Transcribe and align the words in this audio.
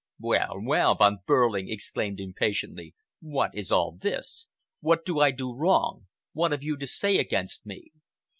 "Well, 0.19 0.53
well!" 0.63 0.95
Von 0.95 1.19
Behrling 1.27 1.69
exclaimed 1.69 2.19
impatiently, 2.19 2.95
"what 3.19 3.51
is 3.53 3.71
all 3.71 3.99
this? 4.01 4.47
What 4.79 5.05
do 5.05 5.19
I 5.19 5.29
do 5.29 5.53
wrong? 5.55 6.07
What 6.33 6.51
have 6.53 6.63
you 6.63 6.75
to 6.77 6.87
say 6.87 7.19
against 7.19 7.67
me? 7.67 7.91